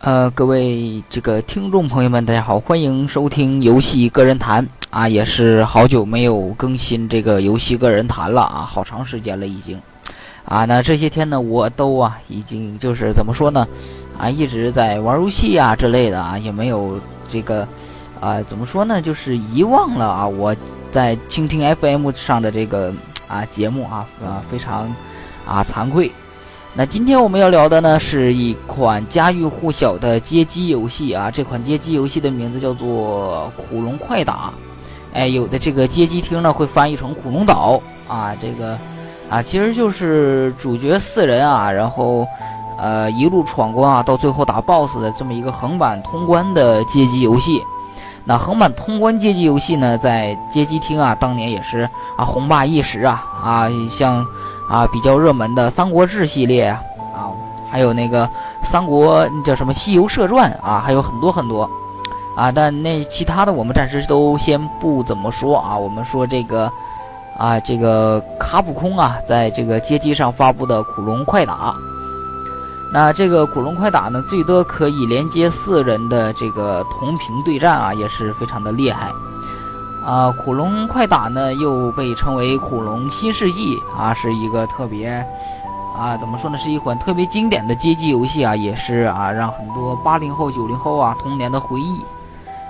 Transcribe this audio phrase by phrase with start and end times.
[0.00, 9.76] 呃，各位这个听众朋友们，大家好，欢迎收听游戏个人谈啊，也是好久没有更新这个游戏个人谈了啊，好长时间了已经
[10.44, 10.64] 啊。
[10.64, 13.66] 那这些天呢，我都啊已经就是怎么说呢
[14.16, 17.66] 啊，一直在玩游戏啊之类的啊，也没有这个
[18.20, 20.54] 啊怎么说呢，就是遗忘了啊我
[20.92, 22.94] 在蜻蜓 FM 上的这个
[23.26, 24.94] 啊节目啊啊非常
[25.44, 26.12] 啊惭愧。
[26.78, 31.28] 那今天我们要聊的呢，是一款家喻户晓的街机游戏啊。
[31.28, 34.32] 这款街机游戏的名字叫做《恐龙快打》。
[35.12, 38.32] 哎，有的这个街机厅呢会翻译成《恐龙岛》啊。
[38.40, 38.78] 这个
[39.28, 42.24] 啊，其实就是主角四人啊，然后
[42.78, 47.60] 呃一路闯关啊，到最后打 BOSS 的这么一个横版通关的街机游戏。
[48.24, 54.24] 那横版通关街机游戏呢，在街机厅啊，当年也是啊红霸一时啊啊，像。
[54.68, 56.82] 啊，比较热门的《三国志》系列啊，
[57.14, 57.32] 啊，
[57.70, 58.26] 还有那个
[58.62, 61.68] 《三国》叫什么《西游射传》啊，还有很多很多，
[62.36, 65.76] 啊，但那其他的我们暂时都先不怎么说啊。
[65.76, 66.70] 我们说这个，
[67.38, 71.54] 啊，这个卡普空啊，在这个街机上发布的《古龙快打》，
[72.92, 79.10] 那这个《古龙快打》呢，最多可以连接四人的这个同屏对战啊，也是非常的厉害。
[80.08, 85.22] 啊，恐龙快打呢，又被称为恐龙新世纪啊，是一个特别
[85.94, 92.02] 啊，怎么说呢，是一款特别经典的街机游戏啊，也是啊，让很多八零后、九零后啊童年的回忆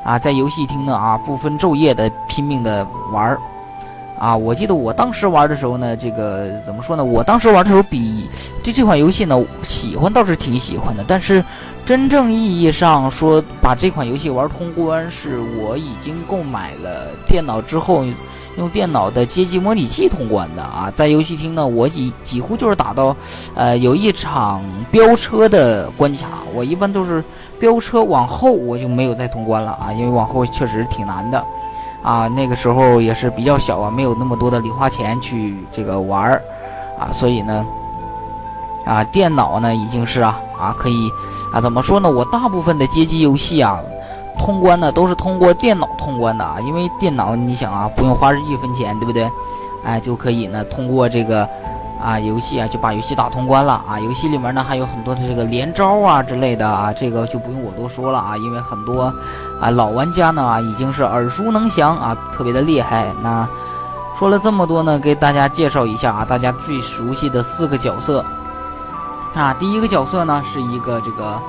[0.04, 3.40] 啊，在游戏厅呢啊，不分昼夜的拼命的玩儿。
[4.18, 7.04] 啊，我记得我当时玩的时候呢，这个怎么说呢？
[7.04, 8.28] 我当时玩的时候比
[8.62, 11.44] 对这款游戏呢喜欢倒是挺喜欢的，但是
[11.86, 18.04] 真正意义上说把这款游戏玩通关，是我已经购买了电脑之后，
[18.56, 20.92] 用电脑的街机模拟器通关的啊。
[20.94, 23.16] 在游戏厅呢，我几几乎就是打到，
[23.54, 27.22] 呃，有一场飙车的关卡，我一般都是
[27.60, 31.42] 飙车往后我就没有再通关了啊，因为往后确实挺难的。
[32.02, 36.42] 啊，那个时候也是比较小啊，没有那么多的零花钱去这个玩儿，
[36.98, 37.66] 啊，所以呢，
[38.84, 41.10] 啊，电脑呢已经是啊啊可以
[41.52, 42.10] 啊怎么说呢？
[42.10, 43.80] 我大部分的街机游戏啊，
[44.38, 49.30] 通关呢都是通过电脑通关的啊，因为电脑你想啊，不用花一分钱，对不对？
[49.84, 51.48] 哎，就可以呢通过这个。
[52.00, 53.98] 啊，游戏啊就把游戏打通关了啊！
[53.98, 59.12] 游戏里面呢还有很多的这个连招啊之类的啊，这个就不用我多说了啊，因为很多
[59.60, 63.06] 啊老玩家呢啊已经是耳熟能详啊，特别的厉害。
[63.20, 63.46] 那
[64.18, 68.24] 说了这么多呢，给大家介绍一下啊，大家最熟悉的四个角色
[69.34, 71.40] 啊，第一个角色呢是一个这个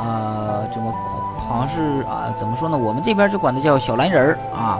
[0.00, 0.92] 呃，怎么
[1.48, 2.76] 好像是啊，怎么说呢？
[2.76, 4.78] 我们这边就管它叫小蓝人儿啊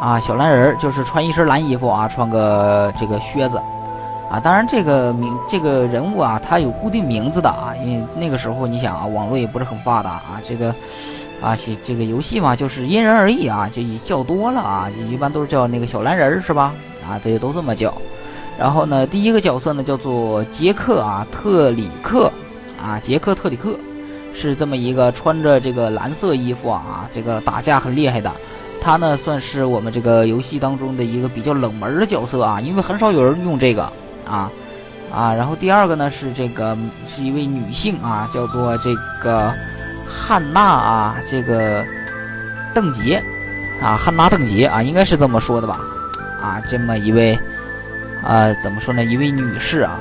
[0.00, 3.62] 啊，小蓝人儿就是穿一身蓝衣服啊，穿个这个靴子。
[4.30, 10.68] 啊，当然这个名这个人物啊，他有固定名字的啊，因为那个时候你想啊，网络也不是很发达啊，这个
[11.40, 16.74] 啊，这个游戏嘛，就是因人而异啊，就叫多了啊，一般都是叫那个小蓝人是吧？
[17.08, 17.94] 啊，这些都这么叫。
[18.58, 22.30] 然后呢，第一个角色呢叫做杰克啊，特里克
[22.78, 23.78] 啊，杰克特里克
[24.34, 28.30] 是这么一个穿着这个蓝色衣服啊，这个打架很厉害的。
[28.78, 33.90] 他呢算是我们这个游戏当中的一个比较冷门的角色啊，因为很少有人用这个。
[34.28, 34.50] 啊，
[35.10, 39.50] 啊，然后第二个呢是这个是一位女性啊，叫做这个
[40.06, 41.84] 汉娜啊，这个
[42.74, 43.22] 邓杰
[43.80, 45.80] 啊，汉娜邓杰啊，应该是这么说的吧？
[46.42, 47.38] 啊，这么一位，
[48.22, 49.02] 呃，怎么说呢？
[49.04, 49.98] 一位女士啊，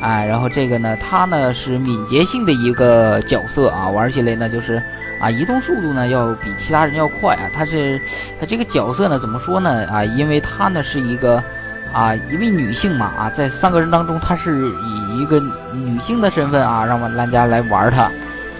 [0.00, 4.82] 哎，然后这个呢，她呢是敏捷性的一个角色啊，玩起来呢就是
[5.20, 7.50] 啊，移动速度呢要比其他人要快啊。
[7.54, 8.00] 她是
[8.40, 9.86] 她这个角色呢怎么说呢？
[9.86, 11.42] 啊，因为她呢是一个。
[11.92, 15.38] 啊，一位女性嘛，啊，在三个人当中，她是以一个
[15.72, 18.10] 女性的身份啊，让我们玩家来玩她，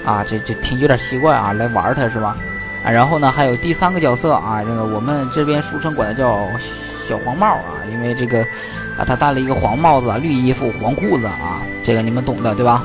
[0.05, 2.37] 啊，这这挺有点奇怪啊，来玩她是吧？
[2.85, 6.47] 啊，然后呢，还有第三个角色啊，这个我们这边俗称管她叫
[7.09, 8.41] 小黄帽啊，因为这个
[8.99, 12.85] 啊，他戴了一个黄帽子、绿衣服、黄裤子啊，这个你们懂的对吧？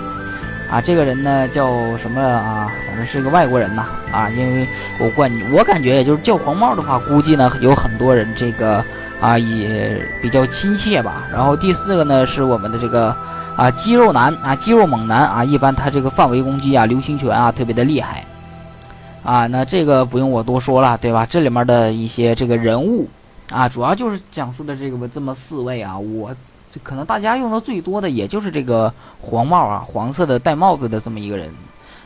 [0.70, 2.72] 啊，这个人呢叫什么啊？
[2.88, 4.68] 反正是个外国人呐，啊，因为
[5.00, 8.84] 我管我感觉也就是叫黄帽的话，估计呢有很多人这个。
[9.20, 11.28] 啊，也比较亲切吧。
[11.32, 13.08] 然后第四个呢，是我们的这个
[13.56, 18.24] 啊肌肉男啊肌肉猛男啊，一般他这个范围攻击啊流星拳啊特别的厉害
[19.24, 19.48] 啊。
[19.48, 21.26] 那这个不用我多说了，对吧？
[21.28, 23.10] 这里面的一些这个人物
[23.50, 25.98] 啊，主要就是讲述的这个这么四位啊。
[25.98, 26.30] 我
[26.84, 31.54] 可能大家用的最多的也就是这个黄帽啊，黄色的戴帽子的这么一个人。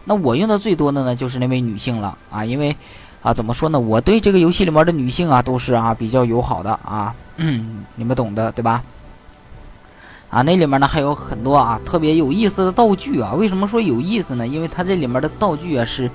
[0.05, 2.75] 那我用的最多的呢，就是那位女性了啊，因为。
[3.23, 3.79] 啊，怎么说呢？
[3.79, 8.81] 我对这个游戏里面的女性啊，都是啊比较友好的啊，嗯，你们懂的，对吧？
[10.31, 13.33] 啊，那里面呢还有很多啊特别有意思的道具啊。
[13.35, 14.47] 为什么说有意思呢？
[14.47, 16.09] 因为它这里面的道具啊是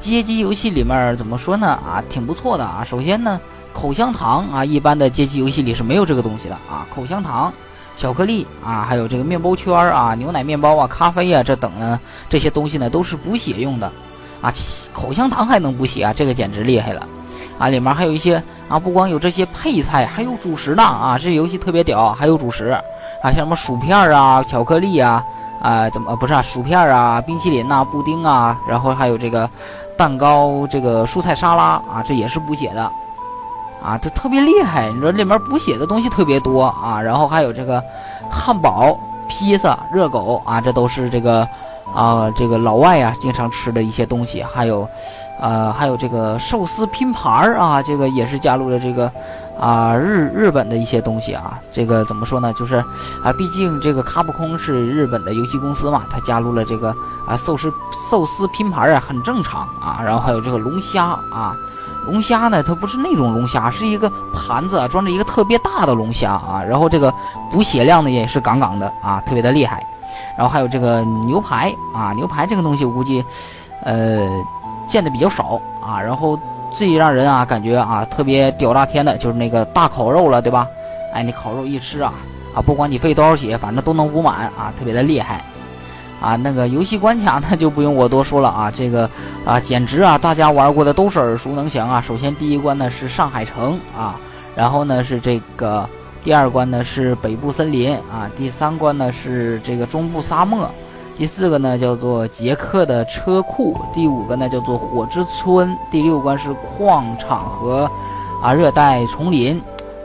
[0.00, 2.82] 街机游戏里面怎么说呢啊，挺不错的啊。
[2.82, 3.38] 首先呢，
[3.74, 6.86] 口香糖啊，一般的街机游戏里是没有这个东西的啊。
[6.88, 7.52] 口香糖、
[7.96, 11.98] 巧克力啊，还有这个面包圈啊、牛奶面包啊、咖啡啊，这等呢
[12.28, 13.90] 这些东西呢都是补血用的
[14.40, 14.52] 啊。
[14.92, 17.06] 口香糖还能补血啊，这个简直厉害了
[17.58, 17.68] 啊！
[17.68, 21.18] 里面还有一些啊，不光有这些配菜，还有主食呢啊。
[21.18, 22.66] 这游戏特别屌，还有主食。
[23.22, 25.24] 啊，像什么薯片啊、巧克力啊，
[25.62, 26.42] 啊，怎么不是啊？
[26.42, 29.48] 薯片啊、冰淇淋呐、布丁啊，然后还有这个
[29.96, 32.90] 蛋糕、这个蔬菜沙拉啊，这也是补血的，
[33.82, 34.90] 啊，这特别厉害。
[34.92, 37.82] 你说里面补血的东西特别多啊，然后还有这个
[38.30, 41.48] 汉堡、披萨、热狗啊，这都是这个
[41.94, 44.42] 啊，这个老外啊经常吃的一些东西。
[44.42, 44.88] 还有，
[45.40, 49.10] 呃，还有这个寿司拼盘啊，这个也是加入了这个。
[49.58, 52.52] 啊，日日本的一些东西啊，这个怎么说呢？
[52.52, 52.74] 就是
[53.24, 56.94] 啊，毕竟这个卡普空是日本的游戏公司嘛，它加入了这个
[57.26, 57.72] 啊寿司
[58.10, 59.98] 寿司拼盘啊，很正常啊。
[60.04, 61.56] 然后还有这个龙虾啊，
[62.06, 66.62] 龙虾呢，它不是那种龙虾，是一个盘子装着一个特别大的龙虾啊。
[66.66, 67.12] 然后这个
[67.50, 69.84] 补血量呢也是杠杠的啊，特别的厉害。
[70.36, 73.24] 然后还有这个牛排啊，牛排这个东西我估计
[73.84, 74.26] 呃
[74.88, 76.00] 见的比较少啊。
[76.00, 76.38] 然后。
[76.72, 80.66] 最让人啊感觉啊特别屌炸天的就是那个大烤肉了，对吧？
[81.14, 82.12] 哎，你烤肉一吃啊
[82.54, 85.42] 啊，不管你费多少血，反正都能补满啊，特别的厉害
[86.20, 86.36] 啊。
[86.36, 89.08] 那个游戏关卡呢 就不用我多说了啊，这个
[89.44, 92.00] 啊简直啊大家玩过的都是耳熟能详啊。
[92.00, 94.18] 首先第一关呢是上海城啊，
[94.54, 95.88] 然后呢是这个
[96.24, 100.68] 第二关呢是北部森林啊，第三关呢是这个中部沙漠。
[101.18, 107.90] 第四个呢叫做杰克的车库，第五个呢叫做火之村，第六关是矿场和
[108.42, 109.58] 啊热带丛林，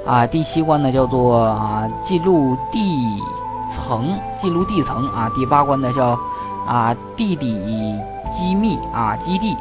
[0.05, 3.21] 啊第七关呢叫做啊记录地
[3.71, 6.17] 层，记录地层啊第八关呢叫
[6.67, 7.55] 啊地底
[8.31, 9.57] 机密啊基地。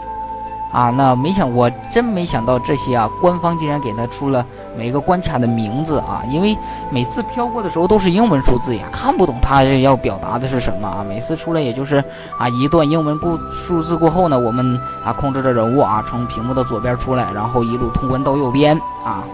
[0.72, 4.46] 啊，那没想，我真没想到这些啊，官方竟然给他出了
[4.78, 6.56] 每个关卡的名字啊，因为
[6.90, 11.96] 每次飘过的时候都是英文数字呀，看不懂他要表达的是什么啊，每次出来也就是
[12.38, 19.24] 啊一段英文故数字过后呢，我们啊控制着人物啊从屏幕的左边出来，然后一路通关到右边啊。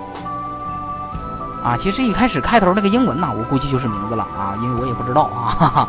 [1.66, 5.88] 啊，其实一开始开头那个英文呐，我估计就是名字了啊，因为我也不知道啊，哈哈，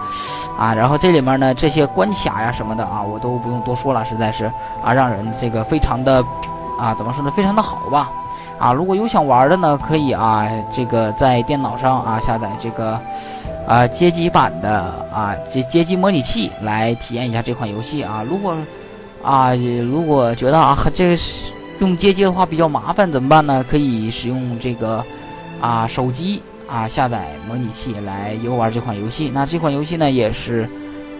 [0.58, 4.46] 啊，然后这里面呢这些关卡呀什么的啊，我都不用多说了，实在是
[4.84, 6.24] 啊，让人这个非常的
[6.80, 8.10] 啊，怎么说呢，非常的好吧，
[8.58, 13.00] 啊，如果有想玩的呢，可以啊，这个在电脑上啊下载这个
[13.68, 18.58] 啊街机版的啊街街机模拟器来体验一下这款游戏啊，如果
[19.22, 23.64] 啊如果觉得啊这个是用街机的话比较麻烦怎么办呢？
[23.70, 25.06] 可以使用这个。
[25.62, 29.32] 啊，手机啊，下载模拟器来游玩这款游戏。
[29.34, 30.68] 那这款游戏呢，也是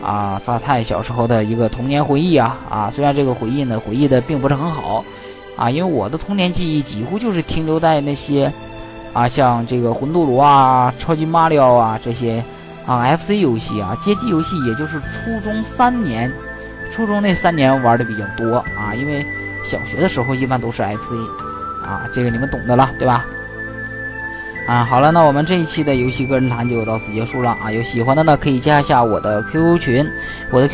[0.04, 2.92] 啊，萨泰小时候的一个童年回忆啊啊。
[2.94, 5.04] 虽然这个回忆呢，回忆的并不是很好
[5.56, 8.52] 啊，因为我的童年记忆几乎就是停留在那些
[9.14, 12.44] 啊，像这个魂斗罗啊、超级马里奥啊这些
[12.86, 16.32] 啊 FC 游戏啊，街机游戏，也就是初中三年，
[16.92, 19.26] 初中那三年玩的比较多啊，因为
[19.64, 21.14] 小学的时候一般都是 FC
[21.84, 23.26] 啊，这个你们懂的了，对吧？
[24.68, 27.72] 啊，好了，那我们这一期的游戏个人谈就到此结束了啊！
[27.72, 30.06] 有喜欢的呢，可以加一下我的 QQ 群，
[30.52, 30.70] 我的。